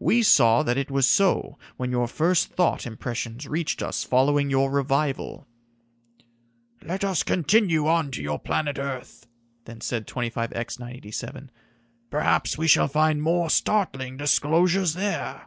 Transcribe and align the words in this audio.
We 0.00 0.24
saw 0.24 0.64
that 0.64 0.76
it 0.76 0.90
was 0.90 1.06
so 1.06 1.56
when 1.76 1.92
your 1.92 2.08
first 2.08 2.50
thought 2.50 2.84
impressions 2.84 3.46
reached 3.46 3.80
us 3.80 4.02
following 4.02 4.50
your 4.50 4.72
revival." 4.72 5.46
"Let 6.82 7.04
us 7.04 7.22
continue 7.22 7.86
on 7.86 8.10
to 8.10 8.20
your 8.20 8.40
planet 8.40 8.76
earth," 8.76 9.28
then 9.66 9.80
said 9.80 10.08
25X 10.08 10.80
987. 10.80 11.52
"Perhaps 12.10 12.58
we 12.58 12.66
shall 12.66 12.88
find 12.88 13.22
more 13.22 13.48
startling 13.50 14.16
disclosures 14.16 14.94
there." 14.94 15.46